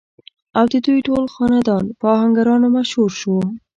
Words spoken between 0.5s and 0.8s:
او